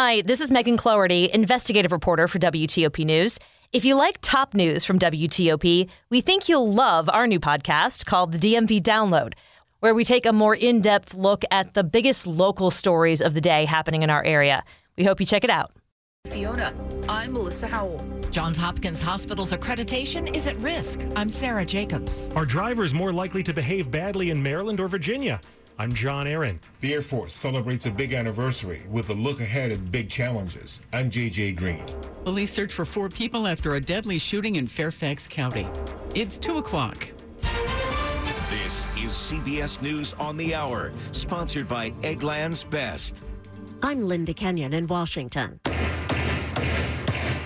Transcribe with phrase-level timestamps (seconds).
[0.00, 3.36] Hi, this is Megan Cloherty, investigative reporter for WTOP News.
[3.72, 8.30] If you like top news from WTOP, we think you'll love our new podcast called
[8.30, 9.32] the DMV Download,
[9.80, 13.40] where we take a more in depth look at the biggest local stories of the
[13.40, 14.62] day happening in our area.
[14.96, 15.72] We hope you check it out.
[16.28, 16.72] Fiona,
[17.08, 18.00] I'm Melissa Howell.
[18.30, 21.00] Johns Hopkins Hospital's accreditation is at risk.
[21.16, 22.28] I'm Sarah Jacobs.
[22.36, 25.40] Are drivers more likely to behave badly in Maryland or Virginia?
[25.80, 26.58] I'm John Aaron.
[26.80, 30.80] The Air Force celebrates a big anniversary with a look ahead at big challenges.
[30.92, 31.84] I'm JJ Green.
[32.24, 35.68] Police search for four people after a deadly shooting in Fairfax County.
[36.16, 37.08] It's 2 o'clock.
[38.50, 43.14] This is CBS News on the Hour, sponsored by Eggland's Best.
[43.80, 45.60] I'm Linda Kenyon in Washington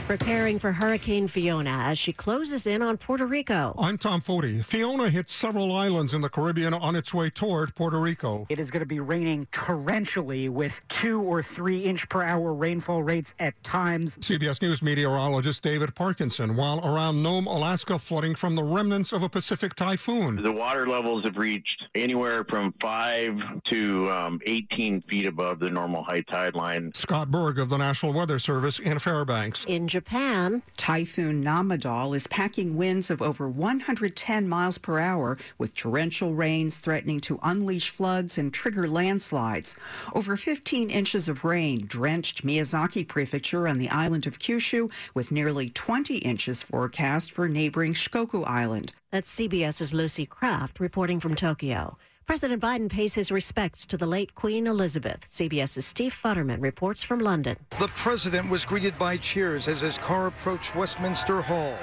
[0.07, 3.75] preparing for Hurricane Fiona as she closes in on Puerto Rico.
[3.79, 4.65] I'm Tom Foti.
[4.65, 8.47] Fiona hit several islands in the Caribbean on its way toward Puerto Rico.
[8.49, 13.03] It is going to be raining torrentially with two or three inch per hour rainfall
[13.03, 14.17] rates at times.
[14.19, 16.57] CBS News meteorologist David Parkinson.
[16.57, 20.43] While around Nome, Alaska, flooding from the remnants of a Pacific typhoon.
[20.43, 26.03] The water levels have reached anywhere from 5 to um, 18 feet above the normal
[26.03, 26.91] high tide line.
[26.93, 29.65] Scott Berg of the National Weather Service in Fairbanks.
[29.67, 30.63] In Japan.
[30.79, 37.21] Typhoon Nanmadol is packing winds of over 110 miles per hour with torrential rains threatening
[37.21, 39.77] to unleash floods and trigger landslides.
[40.15, 45.69] Over 15 inches of rain drenched Miyazaki Prefecture on the island of Kyushu with nearly
[45.69, 48.93] 20 inches forecast for neighboring Shikoku Island.
[49.11, 51.99] That's CBS's Lucy Kraft reporting from Tokyo.
[52.27, 55.29] President Biden pays his respects to the late Queen Elizabeth.
[55.29, 57.57] CBS's Steve Futterman reports from London.
[57.79, 61.77] The president was greeted by cheers as his car approached Westminster Hall.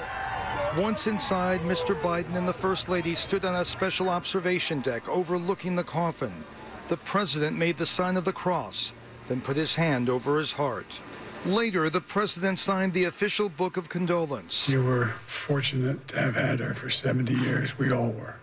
[0.78, 1.94] Once inside, Mr.
[2.00, 6.32] Biden and the First Lady stood on a special observation deck overlooking the coffin.
[6.88, 8.92] The president made the sign of the cross,
[9.28, 11.00] then put his hand over his heart.
[11.44, 14.68] Later, the president signed the official book of condolence.
[14.68, 17.78] You were fortunate to have had her for 70 years.
[17.78, 18.36] We all were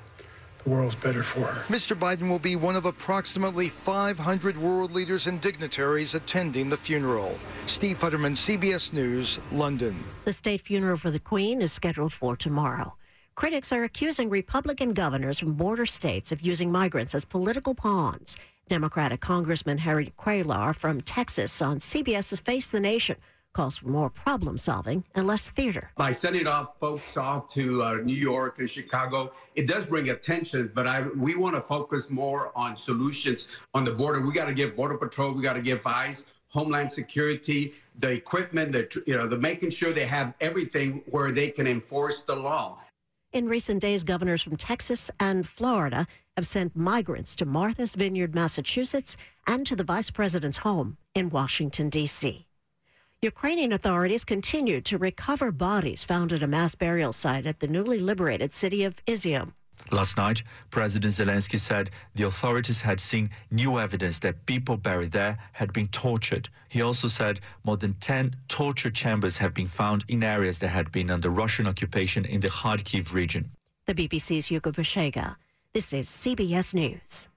[0.67, 1.63] the world's better for her.
[1.73, 1.97] Mr.
[1.97, 7.37] Biden will be one of approximately 500 world leaders and dignitaries attending the funeral.
[7.67, 10.03] Steve Futterman, CBS News, London.
[10.25, 12.95] The state funeral for the Queen is scheduled for tomorrow.
[13.35, 18.35] Critics are accusing Republican governors from border states of using migrants as political pawns.
[18.67, 23.15] Democratic Congressman Harry Cuellar from Texas on CBS's Face the Nation
[23.57, 25.89] calls for more problem solving and less theater.
[25.97, 30.71] By sending off folks off to uh, New York and Chicago, it does bring attention,
[30.75, 34.21] but I we want to focus more on solutions on the border.
[34.21, 38.73] We got to give Border Patrol, we got to give ICE, Homeland Security, the equipment,
[38.73, 42.77] the you know, the making sure they have everything where they can enforce the law.
[43.33, 49.17] In recent days, governors from Texas and Florida have sent migrants to Martha's Vineyard, Massachusetts,
[49.47, 52.46] and to the vice president's home in Washington, D.C.
[53.23, 57.97] Ukrainian authorities continued to recover bodies found at a mass burial site at the newly
[57.97, 59.53] liberated city of Izium.
[59.91, 65.39] Last night, President Zelensky said the authorities had seen new evidence that people buried there
[65.53, 66.49] had been tortured.
[66.69, 70.91] He also said more than 10 torture chambers have been found in areas that had
[70.91, 73.49] been under Russian occupation in the Kharkiv region.
[73.87, 75.37] The BBC's Hugo Bachega.
[75.73, 77.29] This is CBS News.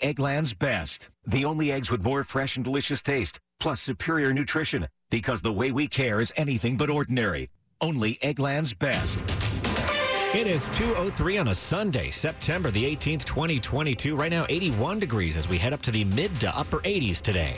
[0.00, 1.08] Eggland's Best.
[1.24, 5.72] The only eggs with more fresh and delicious taste plus superior nutrition because the way
[5.72, 7.48] we care is anything but ordinary.
[7.80, 9.18] Only Eggland's best.
[10.34, 14.16] It is 2.03 on a Sunday, September the 18th, 2022.
[14.16, 17.56] Right now, 81 degrees as we head up to the mid to upper 80s today.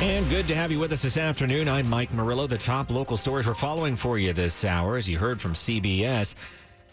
[0.00, 1.68] And good to have you with us this afternoon.
[1.68, 2.46] I'm Mike Murillo.
[2.46, 6.34] The top local stories we're following for you this hour, as you heard from CBS.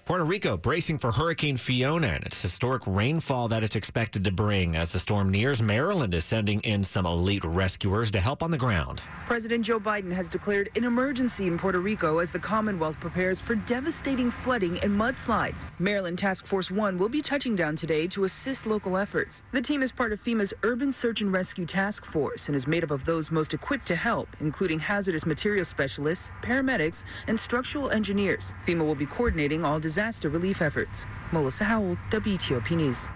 [0.06, 4.76] Puerto Rico bracing for Hurricane Fiona and its historic rainfall that it's expected to bring
[4.76, 5.64] as the storm nears.
[5.64, 9.02] Maryland is sending in some elite rescuers to help on the ground.
[9.26, 13.56] President Joe Biden has declared an emergency in Puerto Rico as the Commonwealth prepares for
[13.56, 15.66] devastating flooding and mudslides.
[15.80, 19.42] Maryland Task Force One will be touching down today to assist local efforts.
[19.54, 22.84] The team is part of FEMA's Urban Search and Rescue Task Force and is made
[22.84, 28.54] up of those most equipped to help, including hazardous material specialists, paramedics, and structural engineers.
[28.68, 29.95] FEMA will be coordinating all disaster
[30.30, 31.06] relief efforts.
[31.32, 33.10] Melissa Howell, WTOP News.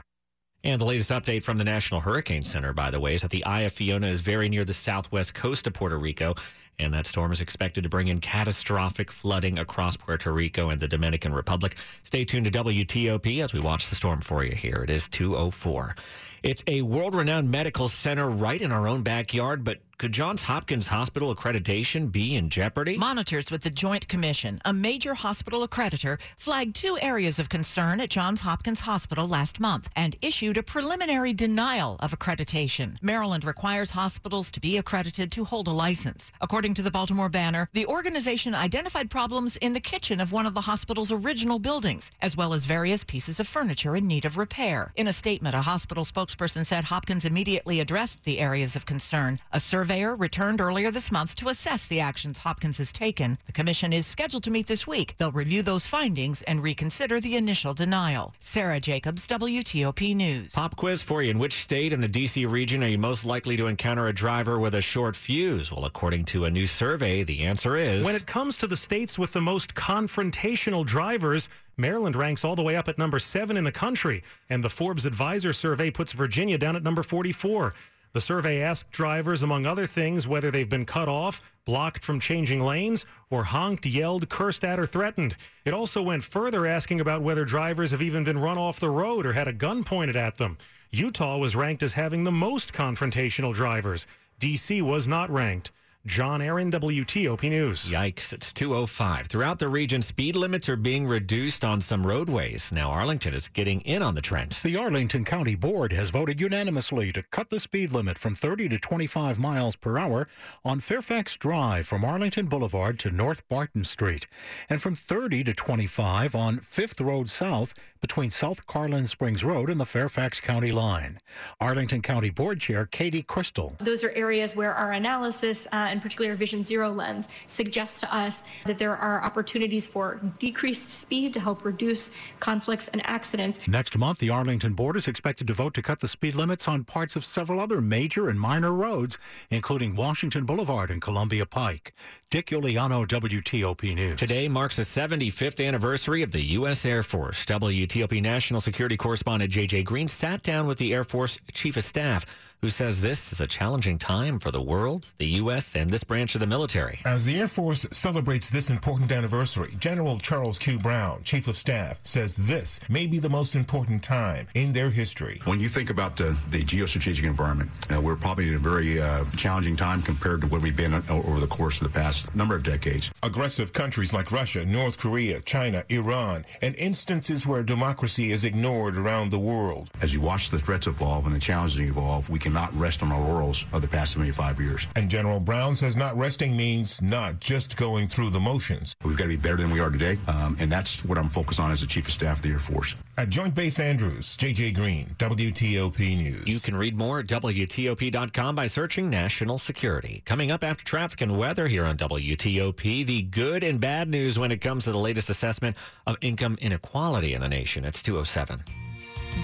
[0.63, 3.45] And the latest update from the National Hurricane Center, by the way, is that the
[3.45, 6.35] eye of Fiona is very near the southwest coast of Puerto Rico
[6.79, 10.87] And that storm is expected to bring in catastrophic flooding across Puerto Rico and the
[10.87, 11.75] Dominican Republic.
[12.03, 14.81] Stay tuned to WTOP as we watch the storm for you here.
[14.83, 15.95] It is 204.
[16.41, 20.87] It's a world renowned medical center right in our own backyard, but could Johns Hopkins
[20.87, 22.97] Hospital accreditation be in jeopardy?
[22.97, 28.09] Monitors with the Joint Commission, a major hospital accreditor, flagged two areas of concern at
[28.09, 32.95] Johns Hopkins Hospital last month and issued a preliminary denial of accreditation.
[33.01, 36.31] Maryland requires hospitals to be accredited to hold a license.
[36.39, 40.54] According to the Baltimore Banner, the organization identified problems in the kitchen of one of
[40.54, 44.92] the hospital's original buildings, as well as various pieces of furniture in need of repair.
[44.95, 49.39] In a statement, a hospital spokesperson said Hopkins immediately addressed the areas of concern.
[49.51, 53.38] A surveyor returned earlier this month to assess the actions Hopkins has taken.
[53.45, 55.16] The commission is scheduled to meet this week.
[55.18, 58.33] They'll review those findings and reconsider the initial denial.
[58.39, 60.54] Sarah Jacobs, WTOP News.
[60.54, 61.31] Pop quiz for you.
[61.31, 62.45] In which state in the D.C.
[62.45, 65.71] region are you most likely to encounter a driver with a short fuse?
[65.71, 68.03] Well, according to a new survey, the answer is.
[68.06, 72.63] When it comes to the states with the most confrontational drivers, Maryland ranks all the
[72.63, 76.57] way up at number seven in the country, and the Forbes Advisor survey puts Virginia
[76.57, 77.73] down at number 44.
[78.11, 82.59] The survey asked drivers, among other things, whether they've been cut off, blocked from changing
[82.59, 85.35] lanes, or honked, yelled, cursed at, or threatened.
[85.63, 89.27] It also went further asking about whether drivers have even been run off the road
[89.27, 90.57] or had a gun pointed at them.
[90.89, 94.07] Utah was ranked as having the most confrontational drivers.
[94.39, 94.81] D.C.
[94.81, 95.71] was not ranked.
[96.05, 97.89] John Aaron, WTOP News.
[97.89, 99.27] Yikes, it's 205.
[99.27, 102.71] Throughout the region, speed limits are being reduced on some roadways.
[102.71, 104.57] Now, Arlington is getting in on the trend.
[104.63, 108.79] The Arlington County Board has voted unanimously to cut the speed limit from 30 to
[108.79, 110.29] 25 miles per hour
[110.63, 114.25] on Fairfax Drive from Arlington Boulevard to North Barton Street,
[114.69, 119.79] and from 30 to 25 on Fifth Road South between South Carlin Springs Road and
[119.79, 121.19] the Fairfax County line.
[121.59, 123.75] Arlington County Board Chair Katie Cristol.
[123.79, 128.15] Those are areas where our analysis, uh, and particularly our Vision Zero lens, suggests to
[128.15, 133.67] us that there are opportunities for decreased speed to help reduce conflicts and accidents.
[133.67, 136.83] Next month, the Arlington Board is expected to vote to cut the speed limits on
[136.83, 139.17] parts of several other major and minor roads,
[139.49, 141.93] including Washington Boulevard and Columbia Pike.
[142.29, 144.19] Dick Uliano, WTOP News.
[144.19, 146.85] Today marks the 75th anniversary of the U.S.
[146.85, 147.43] Air Force.
[147.89, 149.81] WTOP National Security Correspondent J.J.
[149.83, 152.24] Green sat down with the Air Force Chief of Staff
[152.61, 156.35] who says this is a challenging time for the world, the U.S., and this branch
[156.35, 157.00] of the military.
[157.06, 160.77] As the Air Force celebrates this important anniversary, General Charles Q.
[160.79, 165.41] Brown, Chief of Staff, says this may be the most important time in their history.
[165.45, 169.23] When you think about uh, the geostrategic environment, uh, we're probably in a very uh,
[169.38, 172.63] challenging time compared to where we've been over the course of the past number of
[172.63, 173.09] decades.
[173.23, 179.31] Aggressive countries like Russia, North Korea, China, Iran, and instances where democracy is ignored around
[179.31, 179.89] the world.
[180.01, 183.11] As you watch the threats evolve and the challenges evolve, we can cannot rest on
[183.11, 184.87] our laurels of the past 75 years.
[184.95, 188.95] And General Brown says not resting means not just going through the motions.
[189.03, 191.59] We've got to be better than we are today, um, and that's what I'm focused
[191.59, 192.95] on as the Chief of Staff of the Air Force.
[193.19, 196.47] At Joint Base Andrews, JJ Green, WTOP News.
[196.47, 200.23] You can read more at WTOP.com by searching National Security.
[200.25, 204.51] Coming up after traffic and weather here on WTOP, the good and bad news when
[204.51, 207.85] it comes to the latest assessment of income inequality in the nation.
[207.85, 208.63] It's 207.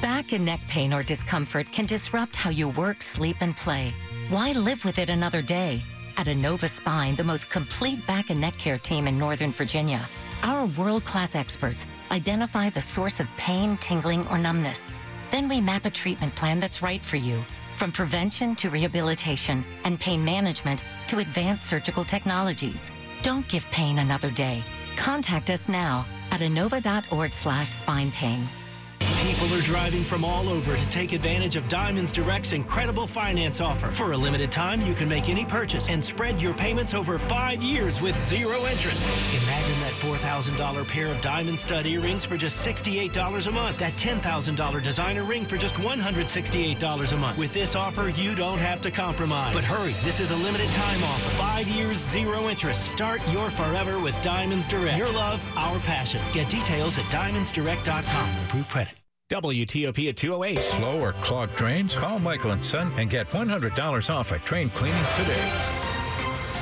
[0.02, 3.94] Back and neck pain or discomfort can disrupt how you work, sleep, and play.
[4.30, 5.84] Why live with it another day?
[6.18, 10.08] At Inova Spine, the most complete back and neck care team in Northern Virginia,
[10.44, 14.92] our world class experts identify the source of pain, tingling, or numbness.
[15.32, 17.44] Then we map a treatment plan that's right for you,
[17.78, 22.92] from prevention to rehabilitation and pain management to advanced surgical technologies.
[23.22, 24.64] Don't give pain another day.
[24.96, 28.48] Contact us now at inova.org slash spine pain.
[29.26, 33.92] People are driving from all over to take advantage of Diamonds Direct's incredible finance offer.
[33.92, 37.62] For a limited time, you can make any purchase and spread your payments over five
[37.62, 39.06] years with zero interest.
[39.44, 43.78] Imagine that $4,000 pair of diamond stud earrings for just $68 a month.
[43.80, 47.38] That $10,000 designer ring for just $168 a month.
[47.38, 49.54] With this offer, you don't have to compromise.
[49.54, 51.30] But hurry, this is a limited time offer.
[51.36, 52.90] Five years, zero interest.
[52.90, 54.98] Start your forever with Diamonds Direct.
[54.98, 56.22] Your love, our passion.
[56.34, 58.30] Get details at diamondsdirect.com.
[58.46, 58.95] Approved credit.
[59.32, 60.62] WTOP at 208.
[60.62, 61.96] Slow or clogged drains?
[61.96, 65.52] Call Michael and Son and get $100 off at train cleaning today.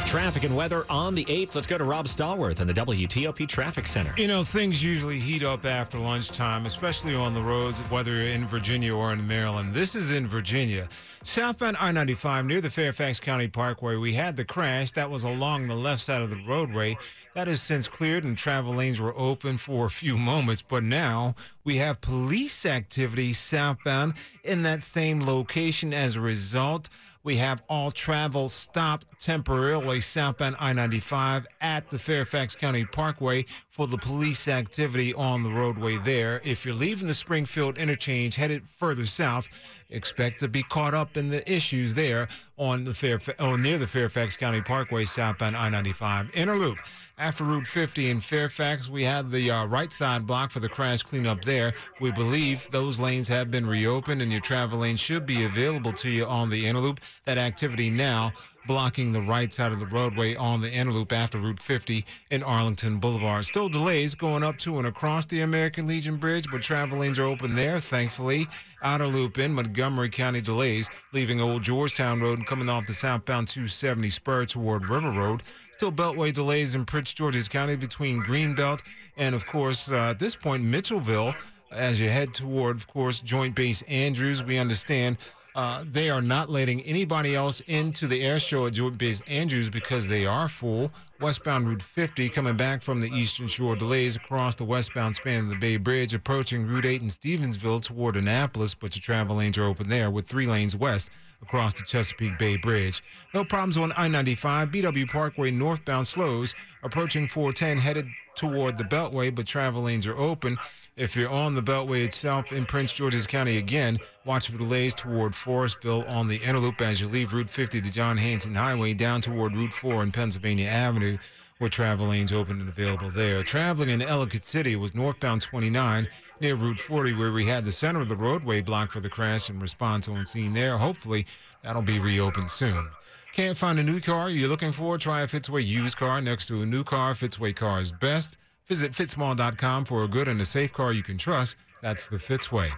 [0.06, 1.56] Traffic and weather on the 8th.
[1.56, 4.14] Let's go to Rob Stallworth in the WTOP Traffic Center.
[4.16, 8.48] You know, things usually heat up after lunchtime, especially on the roads, whether you're in
[8.48, 9.74] Virginia or in Maryland.
[9.74, 10.88] This is in Virginia.
[11.26, 14.92] Southbound I 95 near the Fairfax County Parkway, we had the crash.
[14.92, 16.98] That was along the left side of the roadway.
[17.34, 20.62] That has since cleared and travel lanes were open for a few moments.
[20.62, 24.14] But now we have police activity southbound
[24.44, 25.94] in that same location.
[25.94, 26.90] As a result,
[27.24, 33.88] we have all travel stopped temporarily southbound I 95 at the Fairfax County Parkway for
[33.88, 36.42] the police activity on the roadway there.
[36.44, 39.48] If you're leaving the Springfield interchange headed further south,
[39.94, 43.88] expect to be caught up in the issues there on the Fairfa- oh, near the
[43.88, 46.32] Fairfax County Parkway southbound I 95.
[46.36, 46.78] Inner loop
[47.18, 51.04] after Route 50 in Fairfax, we had the uh, right side block for the crash
[51.04, 51.74] cleanup there.
[52.00, 56.10] We believe those lanes have been reopened and your travel lane should be available to
[56.10, 57.00] you on the inner loop.
[57.26, 58.34] That activity now
[58.68, 62.44] blocking the right side of the roadway on the inner loop after Route 50 in
[62.44, 63.46] Arlington Boulevard.
[63.46, 67.26] Still delays going up to and across the American Legion Bridge, but travel lanes are
[67.26, 68.48] open there, thankfully.
[68.82, 73.48] Outer loop in Montgomery County delays, leaving Old Georgetown Road and coming off the southbound
[73.48, 75.44] 270 spur toward River Road.
[75.74, 78.82] Still beltway delays in Prince George's County between Greenbelt
[79.18, 81.36] and, of course, uh, at this point, Mitchellville
[81.74, 84.44] as you head toward, of course, Joint Base Andrews.
[84.44, 85.18] We understand
[85.56, 89.70] uh, they are not letting anybody else into the air show at Joint Base Andrews
[89.70, 90.92] because they are full.
[91.20, 95.50] Westbound Route 50 coming back from the Eastern Shore delays across the westbound span of
[95.50, 99.66] the Bay Bridge, approaching Route 8 in Stevensville toward Annapolis, but your travel lanes are
[99.66, 101.10] open there with three lanes west
[101.42, 103.04] across the Chesapeake Bay Bridge.
[103.34, 104.70] No problems on I 95.
[104.70, 110.58] BW Parkway northbound slows approaching 410 headed toward the Beltway, but travel lanes are open.
[110.96, 115.32] If you're on the Beltway itself in Prince George's County again, watch for delays toward
[115.32, 119.20] Forestville on the inner loop as you leave Route 50 to John Hanson Highway down
[119.20, 121.18] toward Route 4 and Pennsylvania Avenue,
[121.58, 123.42] where travel lanes open and available there.
[123.42, 126.08] Traveling in Ellicott City was northbound 29
[126.40, 129.50] near Route 40, where we had the center of the roadway blocked for the crash
[129.50, 130.78] and response on scene there.
[130.78, 131.26] Hopefully,
[131.64, 132.88] that'll be reopened soon.
[133.34, 135.00] Can't find a new car you're looking for?
[135.00, 137.14] Try a Fitzway used car next to a new car.
[137.14, 138.38] Fitzway car is best.
[138.68, 141.56] Visit fitzmall.com for a good and a safe car you can trust.
[141.82, 142.72] That's the Fitzway.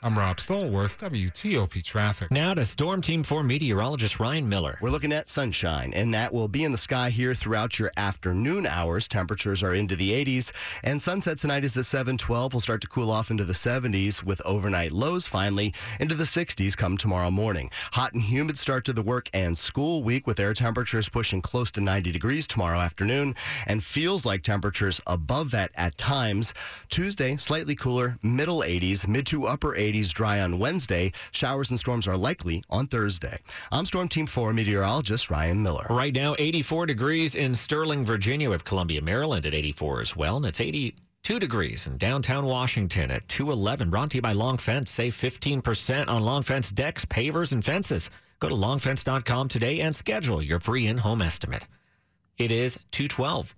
[0.00, 2.30] I'm Rob Stallworth, WTOP Traffic.
[2.30, 4.78] Now to Storm Team 4 meteorologist Ryan Miller.
[4.80, 8.64] We're looking at sunshine, and that will be in the sky here throughout your afternoon
[8.64, 9.08] hours.
[9.08, 10.52] Temperatures are into the 80s,
[10.84, 12.54] and sunset tonight is at 712.
[12.54, 16.76] We'll start to cool off into the 70s with overnight lows finally into the 60s
[16.76, 17.68] come tomorrow morning.
[17.94, 21.72] Hot and humid start to the work and school week with air temperatures pushing close
[21.72, 23.34] to 90 degrees tomorrow afternoon,
[23.66, 26.54] and feels like temperatures above that at times.
[26.88, 29.87] Tuesday, slightly cooler, middle 80s, mid to upper 80s.
[29.92, 31.12] 80s dry on Wednesday.
[31.32, 33.38] Showers and storms are likely on Thursday.
[33.72, 35.86] I'm Storm Team 4 meteorologist Ryan Miller.
[35.88, 40.36] Right now, 84 degrees in Sterling, Virginia, with Columbia, Maryland at 84 as well.
[40.36, 43.90] And it's 82 degrees in downtown Washington at 211.
[43.90, 44.90] Brought to you by Long Fence.
[44.90, 48.10] Save 15% on Long Fence decks, pavers, and fences.
[48.40, 51.66] Go to longfence.com today and schedule your free in-home estimate.
[52.36, 53.54] It is 212.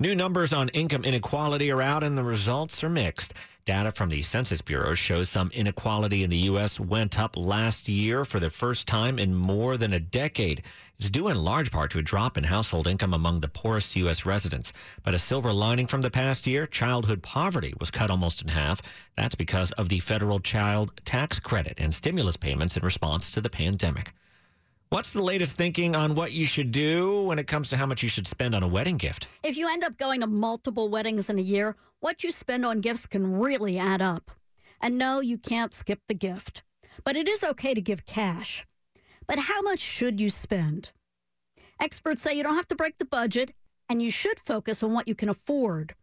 [0.00, 3.32] New numbers on income inequality are out and the results are mixed.
[3.64, 6.80] Data from the Census Bureau shows some inequality in the U.S.
[6.80, 10.64] went up last year for the first time in more than a decade.
[10.98, 14.26] It's due in large part to a drop in household income among the poorest U.S.
[14.26, 14.72] residents.
[15.04, 18.82] But a silver lining from the past year, childhood poverty was cut almost in half.
[19.16, 23.48] That's because of the federal child tax credit and stimulus payments in response to the
[23.48, 24.12] pandemic.
[24.94, 28.04] What's the latest thinking on what you should do when it comes to how much
[28.04, 29.26] you should spend on a wedding gift?
[29.42, 32.80] If you end up going to multiple weddings in a year, what you spend on
[32.80, 34.30] gifts can really add up.
[34.80, 36.62] And no, you can't skip the gift.
[37.02, 38.64] But it is okay to give cash.
[39.26, 40.92] But how much should you spend?
[41.80, 43.52] Experts say you don't have to break the budget,
[43.88, 45.96] and you should focus on what you can afford.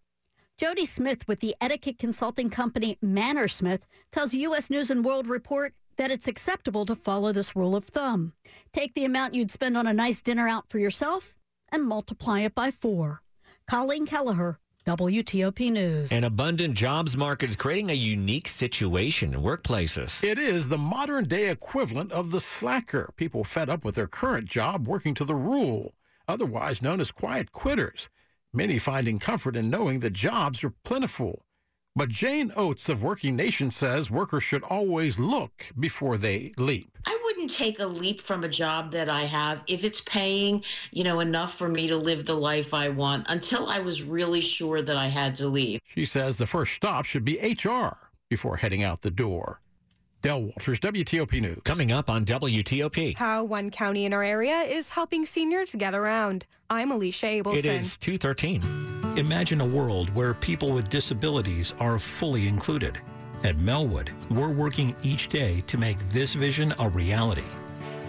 [0.57, 4.69] Jody Smith with the etiquette consulting company Mannersmith tells U.S.
[4.69, 8.33] News and World Report that it's acceptable to follow this rule of thumb.
[8.73, 11.35] Take the amount you'd spend on a nice dinner out for yourself
[11.71, 13.21] and multiply it by four.
[13.67, 16.11] Colleen Kelleher, WTOP News.
[16.11, 20.23] An abundant jobs market is creating a unique situation in workplaces.
[20.23, 24.49] It is the modern day equivalent of the slacker, people fed up with their current
[24.49, 25.93] job working to the rule,
[26.27, 28.09] otherwise known as quiet quitters.
[28.53, 31.45] Many finding comfort in knowing that jobs are plentiful.
[31.93, 36.97] But Jane Oates of Working Nation says workers should always look before they leap.
[37.05, 41.03] I wouldn't take a leap from a job that I have if it's paying, you
[41.03, 44.81] know, enough for me to live the life I want until I was really sure
[44.81, 45.81] that I had to leave.
[45.83, 47.97] She says the first stop should be HR
[48.29, 49.59] before heading out the door.
[50.21, 51.59] Del Walters, WTOP News.
[51.65, 53.17] Coming up on WTOP.
[53.17, 56.45] How one county in our area is helping seniors get around.
[56.69, 57.57] I'm Alicia Abelson.
[57.57, 59.00] It is 213.
[59.17, 62.97] Imagine a world where people with disabilities are fully included.
[63.43, 67.43] At Melwood, we're working each day to make this vision a reality.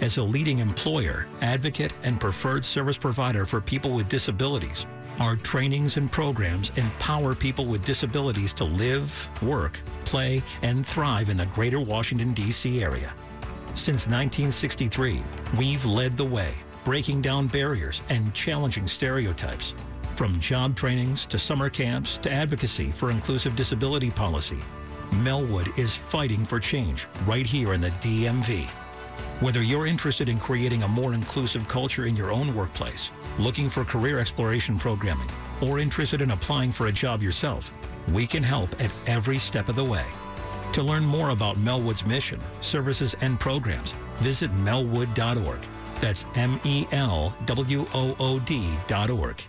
[0.02, 4.84] as a leading employer, advocate, and preferred service provider for people with disabilities.
[5.20, 11.36] Our trainings and programs empower people with disabilities to live, work, play, and thrive in
[11.36, 12.82] the greater Washington, D.C.
[12.82, 13.14] area.
[13.74, 15.22] Since 1963,
[15.56, 16.52] we've led the way,
[16.84, 19.74] breaking down barriers and challenging stereotypes.
[20.16, 24.58] From job trainings to summer camps to advocacy for inclusive disability policy,
[25.10, 28.66] Melwood is fighting for change right here in the DMV.
[29.40, 33.84] Whether you're interested in creating a more inclusive culture in your own workplace, looking for
[33.84, 35.28] career exploration programming,
[35.62, 37.72] or interested in applying for a job yourself,
[38.12, 40.04] we can help at every step of the way.
[40.74, 45.60] To learn more about Melwood's mission, services, and programs, visit melwood.org.
[46.00, 47.38] That's M-E-L-W-O-O-D
[48.86, 49.42] dot org.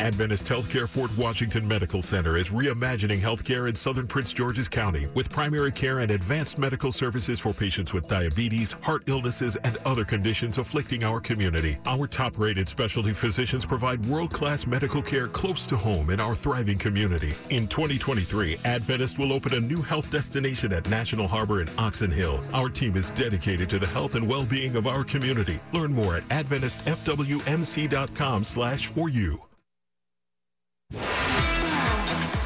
[0.00, 5.28] Adventist Healthcare Fort Washington Medical Center is reimagining healthcare in southern Prince George's County with
[5.30, 10.56] primary care and advanced medical services for patients with diabetes, heart illnesses, and other conditions
[10.56, 11.76] afflicting our community.
[11.84, 17.34] Our top-rated specialty physicians provide world-class medical care close to home in our thriving community.
[17.50, 22.42] In 2023, Adventist will open a new health destination at National Harbor in Oxon Hill.
[22.54, 25.58] Our team is dedicated to the health and well-being of our community.
[25.72, 29.49] Learn more at adventistfwmc.com slash for you.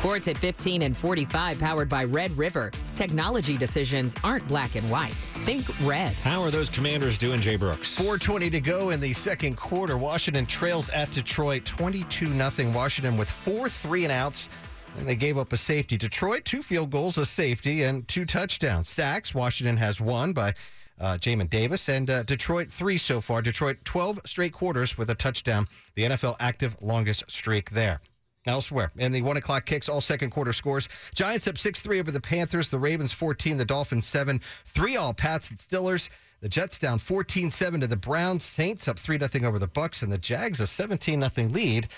[0.04, 2.70] Sports at 15 and 45, powered by Red River.
[2.94, 5.14] Technology decisions aren't black and white.
[5.46, 6.12] Think red.
[6.16, 7.96] How are those commanders doing, Jay Brooks?
[7.96, 9.96] 420 to go in the second quarter.
[9.96, 12.72] Washington trails at Detroit 22 0.
[12.74, 14.50] Washington with four three and outs.
[14.98, 15.96] And they gave up a safety.
[15.96, 18.90] Detroit, two field goals, a safety, and two touchdowns.
[18.90, 19.34] Sacks.
[19.34, 20.52] Washington has one by
[21.00, 23.40] uh, Jamin Davis, and uh, Detroit three so far.
[23.40, 25.66] Detroit 12 straight quarters with a touchdown.
[25.94, 28.02] The NFL active longest streak there.
[28.46, 30.88] Elsewhere, in the one o'clock kicks, all second quarter scores.
[31.14, 32.68] Giants up 6 3 over the Panthers.
[32.68, 34.40] The Ravens 14, the Dolphins 7.
[34.66, 36.10] 3 all Pats and Stillers.
[36.40, 38.44] The Jets down 14 7 to the Browns.
[38.44, 40.02] Saints up 3 0 over the Bucks.
[40.02, 41.88] And the Jags a 17 0 lead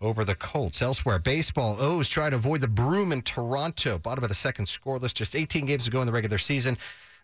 [0.00, 0.82] over the Colts.
[0.82, 3.98] Elsewhere, baseball O's trying to avoid the broom in Toronto.
[3.98, 5.14] Bottom of the second scoreless.
[5.14, 6.76] Just 18 games to go in the regular season.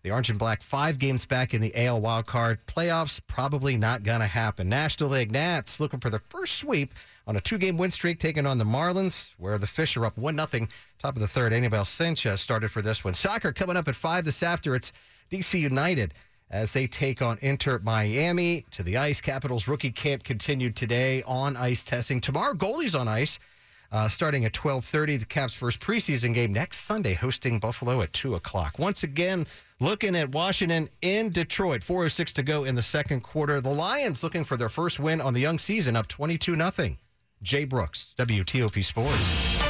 [0.03, 2.65] The Orange and Black five games back in the AL wildcard.
[2.65, 4.69] Playoffs probably not going to happen.
[4.69, 6.95] National League Nats looking for their first sweep
[7.27, 10.71] on a two-game win streak taking on the Marlins, where the Fish are up 1-0.
[10.99, 13.13] Top of the third, Anibal Sanchez started for this one.
[13.13, 14.75] Soccer coming up at 5 this after.
[14.75, 14.91] It's
[15.31, 16.15] DC United
[16.51, 19.21] as they take on Inter Miami to the ice.
[19.21, 22.21] Capitals rookie camp continued today on ice testing.
[22.23, 23.39] Tomorrow, goalies on ice.
[23.93, 28.37] Uh, starting at 12.30, the Caps' first preseason game next Sunday, hosting Buffalo at 2
[28.37, 28.79] o'clock.
[28.79, 29.47] Once again,
[29.81, 31.81] looking at Washington in Detroit.
[31.81, 33.61] 4.06 to go in the second quarter.
[33.61, 36.97] The Lions looking for their first win on the young season, up 22 0
[37.43, 39.61] Jay Brooks, WTOP Sports.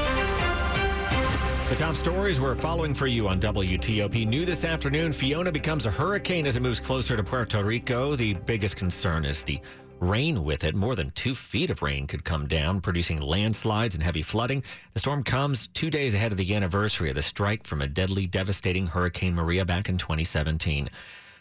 [1.71, 4.27] The top stories we're following for you on WTOP.
[4.27, 8.17] New this afternoon, Fiona becomes a hurricane as it moves closer to Puerto Rico.
[8.17, 9.61] The biggest concern is the
[10.01, 10.75] rain with it.
[10.75, 14.65] More than two feet of rain could come down, producing landslides and heavy flooding.
[14.93, 18.27] The storm comes two days ahead of the anniversary of the strike from a deadly,
[18.27, 20.89] devastating Hurricane Maria back in 2017.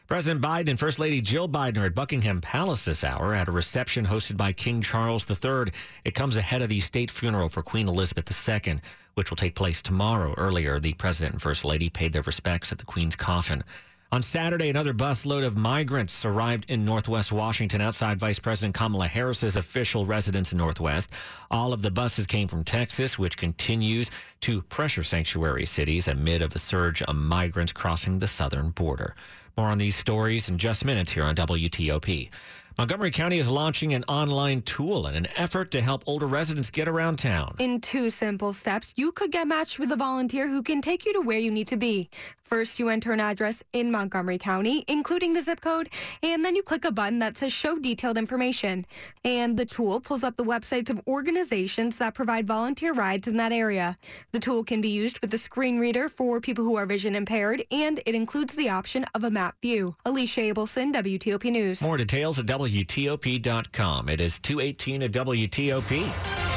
[0.08, 3.52] President Biden and First Lady Jill Biden are at Buckingham Palace this hour at a
[3.52, 5.72] reception hosted by King Charles III.
[6.04, 8.80] It comes ahead of the state funeral for Queen Elizabeth II,
[9.14, 10.34] which will take place tomorrow.
[10.36, 13.64] Earlier, the President and First Lady paid their respects at the Queen's coffin.
[14.12, 19.56] On Saturday, another busload of migrants arrived in Northwest Washington outside Vice President Kamala Harris's
[19.56, 21.12] official residence in Northwest.
[21.52, 24.10] All of the buses came from Texas, which continues
[24.42, 29.14] to pressure sanctuary cities amid of a surge of migrants crossing the southern border.
[29.60, 32.30] More on these stories in just minutes here on WTOP.
[32.78, 36.88] Montgomery County is launching an online tool in an effort to help older residents get
[36.88, 37.56] around town.
[37.60, 41.12] In two simple steps, you could get matched with a volunteer who can take you
[41.12, 42.10] to where you need to be.
[42.42, 45.90] First, you enter an address in Montgomery County, including the zip code,
[46.24, 48.86] and then you click a button that says Show Detailed Information.
[49.26, 53.52] And the tool pulls up the websites of organizations that provide volunteer rides in that
[53.52, 53.98] area.
[54.32, 57.62] The tool can be used with a screen reader for people who are vision impaired,
[57.72, 59.96] and it includes the option of a map view.
[60.06, 61.82] Alicia Abelson, WTOP News.
[61.82, 64.10] More details at WTOP.com.
[64.10, 66.49] It is 218 at WTOP.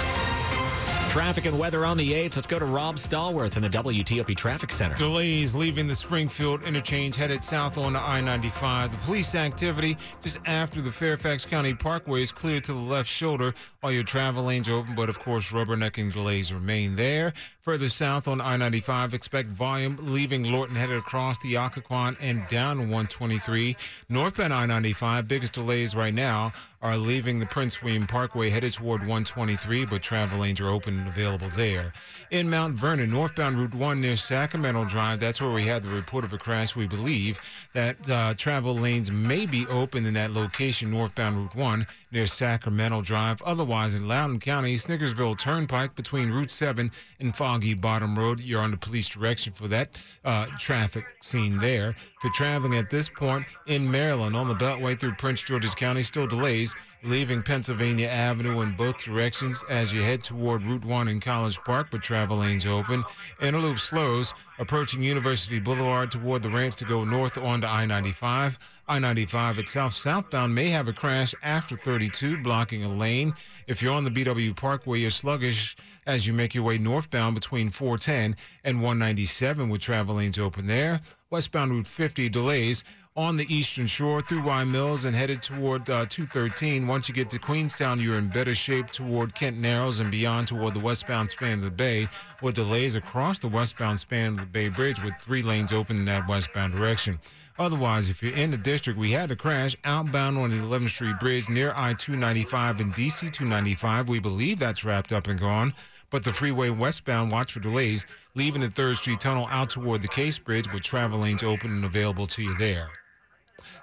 [1.13, 2.37] Traffic and weather on the 8th.
[2.37, 4.95] Let's go to Rob Stallworth in the WTOP Traffic Center.
[4.95, 8.93] Delays leaving the Springfield interchange headed south on I 95.
[8.93, 13.53] The police activity just after the Fairfax County Parkway is cleared to the left shoulder
[13.83, 17.35] while your travel lanes are open, but of course, rubbernecking delays remain there.
[17.61, 22.79] Further south on I 95, expect volume leaving Lorton headed across the Occoquan and down
[22.79, 23.77] 123.
[24.09, 29.03] Northbound I 95, biggest delays right now are leaving the Prince William Parkway headed toward
[29.03, 31.93] 123, but travel lanes are open available there.
[32.31, 36.25] In Mount Vernon, northbound Route 1 near Sacramento Drive, that's where we had the report
[36.25, 36.75] of a crash.
[36.75, 37.39] We believe
[37.75, 43.03] that uh, travel lanes may be open in that location, northbound Route 1 near Sacramento
[43.03, 43.43] Drive.
[43.43, 48.77] Otherwise, in Loudoun County, Snickersville Turnpike between Route 7 and Foggy Bottom Road, you're under
[48.77, 51.95] police direction for that uh, traffic scene there.
[52.21, 56.27] For traveling at this point in Maryland on the Beltway through Prince George's County, still
[56.27, 61.59] delays leaving Pennsylvania Avenue in both directions as you head toward Route 1 in College
[61.65, 63.03] Park, but travel lanes open.
[63.41, 68.59] Interloop slows approaching University Boulevard toward the ramps to go north onto I-95.
[68.87, 73.35] I-95 itself southbound may have a crash after 32, blocking a lane.
[73.67, 77.71] If you're on the BW Parkway, you're sluggish as you make your way northbound between
[77.71, 81.01] 410 and 197 with travel lanes open there.
[81.31, 86.07] Westbound Route 50 delays on the eastern shore through Wye Mills and headed toward uh,
[86.07, 86.87] 213.
[86.87, 90.73] Once you get to Queenstown, you're in better shape toward Kent Narrows and beyond toward
[90.73, 92.09] the westbound span of the bay,
[92.41, 96.05] with delays across the westbound span of the Bay Bridge with three lanes open in
[96.07, 97.21] that westbound direction.
[97.59, 101.21] Otherwise, if you're in the district, we had a crash outbound on the 11th Street
[101.21, 104.09] Bridge near I-295 and DC-295.
[104.09, 105.75] We believe that's wrapped up and gone.
[106.09, 110.09] But the freeway westbound, watch for delays, leaving the 3rd Street Tunnel out toward the
[110.09, 112.89] Case Bridge with travel lanes open and available to you there.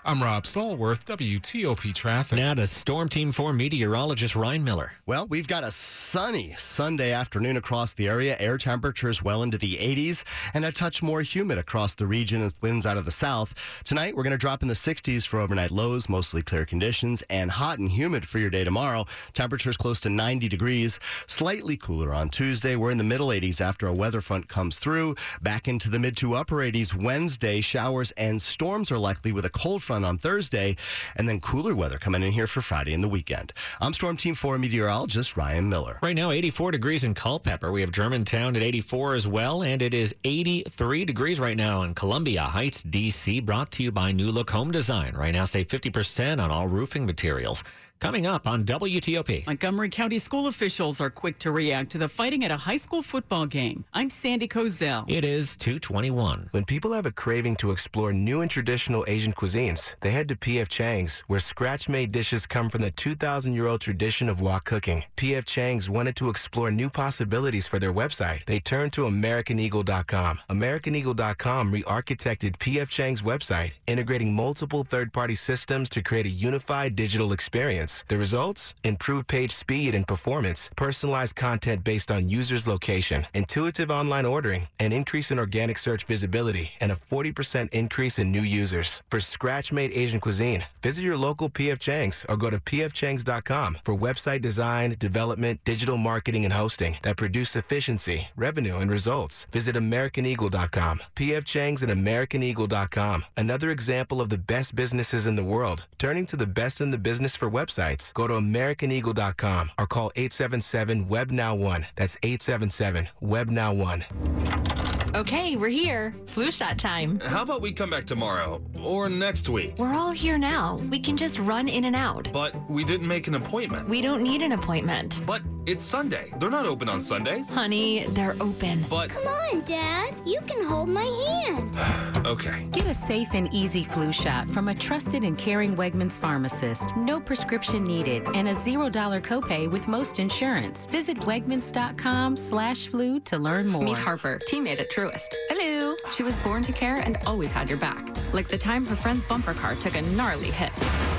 [0.05, 2.37] I'm Rob Stallworth, WTOP Traffic.
[2.39, 4.93] Now to Storm Team 4 meteorologist Ryan Miller.
[5.05, 8.37] Well, we've got a sunny Sunday afternoon across the area.
[8.39, 10.23] Air temperatures well into the 80s
[10.53, 13.53] and a touch more humid across the region with winds out of the south.
[13.83, 17.51] Tonight, we're going to drop in the 60s for overnight lows, mostly clear conditions, and
[17.51, 19.05] hot and humid for your day tomorrow.
[19.33, 22.75] Temperatures close to 90 degrees, slightly cooler on Tuesday.
[22.75, 25.15] We're in the middle 80s after a weather front comes through.
[25.41, 27.61] Back into the mid to upper 80s Wednesday.
[27.61, 30.75] Showers and storms are likely with a cold front on Thursday,
[31.15, 33.53] and then cooler weather coming in here for Friday and the weekend.
[33.81, 35.97] I'm Storm Team 4 meteorologist Ryan Miller.
[36.01, 37.71] Right now, 84 degrees in Culpeper.
[37.71, 41.95] We have Germantown at 84 as well, and it is 83 degrees right now in
[41.95, 45.15] Columbia Heights, D.C., brought to you by New Look Home Design.
[45.15, 47.63] Right now, save 50% on all roofing materials.
[47.99, 49.45] Coming up on WTOP.
[49.45, 53.01] Montgomery County school officials are quick to react to the fighting at a high school
[53.01, 53.83] football game.
[53.93, 55.03] I'm Sandy Kozel.
[55.09, 56.47] It is 221.
[56.51, 60.37] When people have a craving to explore new and traditional Asian cuisines, they head to
[60.37, 60.69] P.F.
[60.69, 65.03] Chang's, where scratch-made dishes come from the 2,000-year-old tradition of wok cooking.
[65.17, 65.43] P.F.
[65.43, 68.45] Chang's wanted to explore new possibilities for their website.
[68.45, 70.39] They turned to AmericanEagle.com.
[70.49, 72.89] AmericanEagle.com re-architected P.F.
[72.89, 77.88] Chang's website, integrating multiple third-party systems to create a unified digital experience.
[78.07, 78.73] The results?
[78.83, 84.91] Improved page speed and performance, personalized content based on users' location, intuitive online ordering, an
[84.91, 89.01] increase in organic search visibility, and a 40% increase in new users.
[89.09, 94.41] For scratch-made Asian cuisine, visit your local PF Chang's or go to pfchangs.com for website
[94.41, 99.47] design, development, digital marketing, and hosting that produce efficiency, revenue, and results.
[99.51, 101.01] Visit AmericanEagle.com.
[101.15, 103.25] PF Chang's and AmericanEagle.com.
[103.35, 106.97] Another example of the best businesses in the world, turning to the best in the
[106.97, 111.85] business for websites websites, go to AmericanEagle.com or call 877-WEB-NOW1.
[111.95, 115.15] That's 877-WEB-NOW1.
[115.15, 116.13] Okay, we're here.
[116.27, 117.19] Flu shot time.
[117.21, 119.73] How about we come back tomorrow or next week?
[119.79, 120.75] We're all here now.
[120.91, 122.29] We can just run in and out.
[122.31, 123.89] But we didn't make an appointment.
[123.89, 125.21] We don't need an appointment.
[125.25, 126.31] But it's Sunday.
[126.39, 127.53] They're not open on Sundays.
[127.53, 128.85] Honey, they're open.
[128.89, 130.15] But Come on, Dad.
[130.25, 132.25] You can hold my hand.
[132.27, 132.67] okay.
[132.71, 136.95] Get a safe and easy flu shot from a trusted and caring Wegmans pharmacist.
[136.95, 138.91] No prescription needed and a $0
[139.21, 140.85] copay with most insurance.
[140.87, 143.83] Visit wegmans.com slash flu to learn more.
[143.83, 145.33] Meet Harper, teammate at Truist.
[145.49, 145.95] Hello.
[146.11, 148.09] She was born to care and always had your back.
[148.33, 150.71] Like the time her friend's bumper car took a gnarly hit.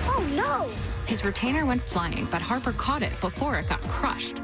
[0.07, 0.68] Oh, no.
[1.11, 4.40] His retainer went flying, but Harper caught it before it got crushed.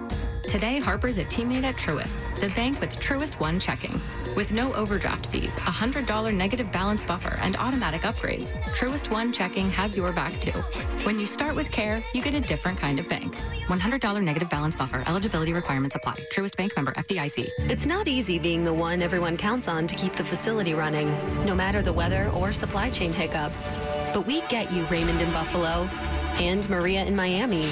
[0.49, 4.01] Today, Harper's a teammate at Truist, the bank with Truist One checking.
[4.35, 9.71] With no overdraft fees, a $100 negative balance buffer, and automatic upgrades, Truist One checking
[9.71, 10.59] has your back too.
[11.05, 13.37] When you start with care, you get a different kind of bank.
[13.69, 15.05] $100 negative balance buffer.
[15.07, 16.15] Eligibility requirements apply.
[16.33, 17.49] Truist Bank member FDIC.
[17.71, 21.11] It's not easy being the one everyone counts on to keep the facility running,
[21.47, 23.53] no matter the weather or supply chain hiccup.
[24.13, 25.89] But we get you, Raymond in Buffalo,
[26.41, 27.69] and Maria in Miami.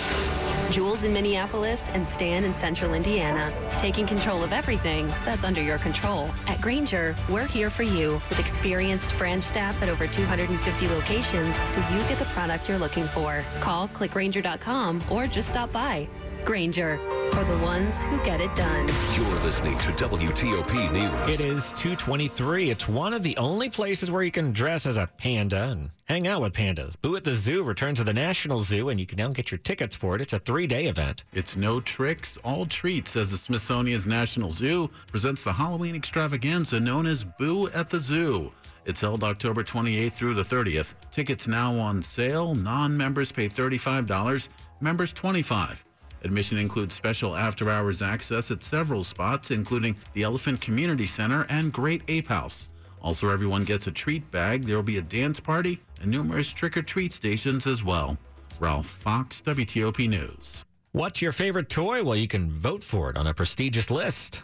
[0.70, 5.78] Jules in Minneapolis and Stan in Central Indiana, taking control of everything that's under your
[5.78, 6.30] control.
[6.48, 11.80] At Grainger, we're here for you with experienced branch staff at over 250 locations so
[11.92, 13.44] you get the product you're looking for.
[13.60, 16.08] Call clickgranger.com or just stop by.
[16.44, 16.98] Grainger,
[17.32, 18.86] for the ones who get it done.
[19.16, 21.40] You're listening to WTOP News.
[21.40, 22.70] It is 223.
[22.70, 26.26] It's one of the only places where you can dress as a panda and hang
[26.26, 26.96] out with pandas.
[27.00, 29.58] Boo at the Zoo returns to the National Zoo, and you can now get your
[29.58, 30.20] tickets for it.
[30.20, 31.24] It's a three-day event.
[31.32, 37.06] It's no tricks, all treats as the Smithsonian's National Zoo presents the Halloween extravaganza known
[37.06, 38.52] as Boo at the Zoo.
[38.84, 40.94] It's held October 28th through the 30th.
[41.10, 42.54] Tickets now on sale.
[42.54, 44.48] Non-members pay $35,
[44.80, 45.84] members 25.
[46.24, 52.02] Admission includes special after-hours access at several spots, including the Elephant Community Center and Great
[52.08, 52.70] Ape House.
[53.02, 54.64] Also, everyone gets a treat bag.
[54.64, 58.16] There will be a dance party and numerous trick-or-treat stations as well.
[58.58, 60.64] Ralph Fox, WTOP News.
[60.92, 62.02] What's your favorite toy?
[62.02, 64.42] Well, you can vote for it on a prestigious list.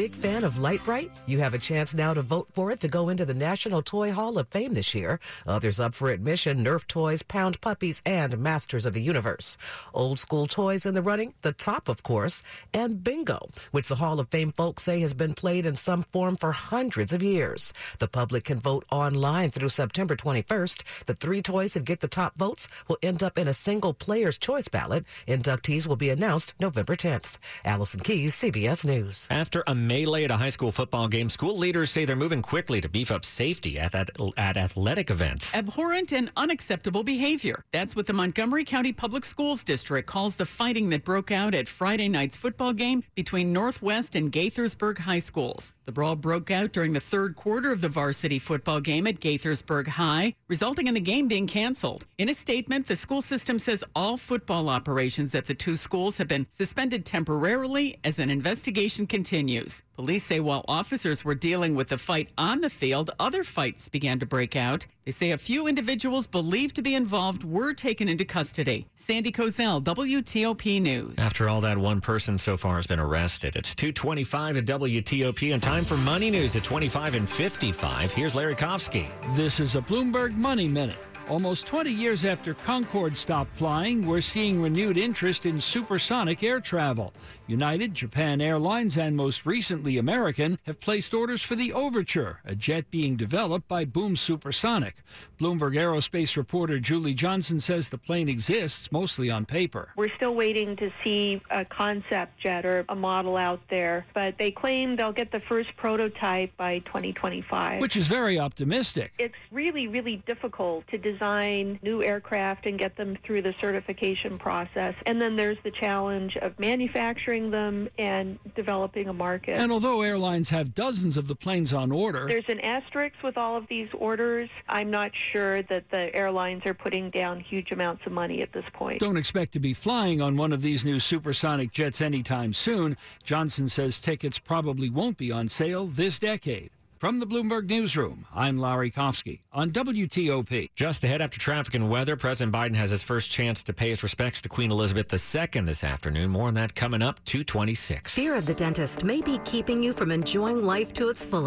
[0.00, 1.10] Big fan of Lite-Brite?
[1.26, 4.12] You have a chance now to vote for it to go into the National Toy
[4.12, 5.20] Hall of Fame this year.
[5.46, 9.58] Others up for admission Nerf toys, Pound Puppies, and Masters of the Universe.
[9.92, 14.18] Old school toys in the running, the top, of course, and Bingo, which the Hall
[14.20, 17.70] of Fame folks say has been played in some form for hundreds of years.
[17.98, 20.82] The public can vote online through September 21st.
[21.04, 24.38] The three toys that get the top votes will end up in a single player's
[24.38, 25.04] choice ballot.
[25.28, 27.36] Inductees will be announced November 10th.
[27.66, 29.28] Allison Keys, CBS News.
[29.30, 32.80] After a melee at a high school football game, school leaders say they're moving quickly
[32.80, 35.52] to beef up safety at, at, at athletic events.
[35.52, 37.64] Abhorrent and unacceptable behavior.
[37.72, 41.66] That's what the Montgomery County Public Schools District calls the fighting that broke out at
[41.66, 45.72] Friday night's football game between Northwest and Gaithersburg High Schools.
[45.86, 49.88] The brawl broke out during the third quarter of the varsity football game at Gaithersburg
[49.88, 52.06] High, resulting in the game being canceled.
[52.16, 56.28] In a statement, the school system says all football operations at the two schools have
[56.28, 59.69] been suspended temporarily as an investigation continues.
[59.96, 64.18] Police say while officers were dealing with the fight on the field, other fights began
[64.18, 64.86] to break out.
[65.04, 68.86] They say a few individuals believed to be involved were taken into custody.
[68.94, 71.18] Sandy Kozel, WTOP News.
[71.18, 73.56] After all that, one person so far has been arrested.
[73.56, 78.12] It's 225 at WTOP and time for Money News at 25 and 55.
[78.12, 79.08] Here's Larry Kofsky.
[79.34, 80.98] This is a Bloomberg Money Minute.
[81.30, 87.14] Almost 20 years after Concorde stopped flying, we're seeing renewed interest in supersonic air travel.
[87.50, 92.88] United, Japan Airlines, and most recently American have placed orders for the Overture, a jet
[92.92, 94.94] being developed by Boom Supersonic.
[95.40, 99.88] Bloomberg Aerospace reporter Julie Johnson says the plane exists mostly on paper.
[99.96, 104.52] We're still waiting to see a concept jet or a model out there, but they
[104.52, 107.80] claim they'll get the first prototype by 2025.
[107.80, 109.12] Which is very optimistic.
[109.18, 114.94] It's really, really difficult to design new aircraft and get them through the certification process.
[115.06, 119.58] And then there's the challenge of manufacturing them and developing a market.
[119.58, 123.56] And although airlines have dozens of the planes on order, there's an asterisk with all
[123.56, 124.50] of these orders.
[124.68, 128.66] I'm not sure that the airlines are putting down huge amounts of money at this
[128.74, 129.00] point.
[129.00, 132.98] Don't expect to be flying on one of these new supersonic jets anytime soon.
[133.22, 136.70] Johnson says tickets probably won't be on sale this decade.
[137.00, 140.68] From the Bloomberg Newsroom, I'm Larry Kofsky on WTOP.
[140.76, 144.02] Just ahead after traffic and weather, President Biden has his first chance to pay his
[144.02, 146.28] respects to Queen Elizabeth II this afternoon.
[146.28, 148.14] More on that coming up, 226.
[148.14, 151.38] Fear of the dentist may be keeping you from enjoying life to its fullest.